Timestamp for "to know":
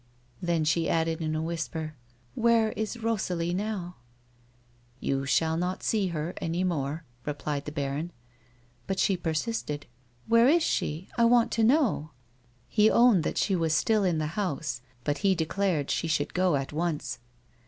11.51-12.09